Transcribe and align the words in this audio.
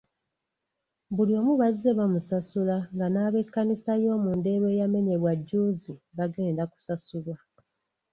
Buli 1.15 1.33
omu 1.39 1.53
bazze 1.61 1.89
bamusasula 1.99 2.77
nga 2.93 3.07
n’abekkanisa 3.09 3.93
y’omu 4.03 4.29
Ndeeba 4.39 4.67
eyamanyebwa 4.73 5.31
jjuuzi 5.39 5.93
bagenda 6.17 6.63
kusasulwa. 6.71 7.35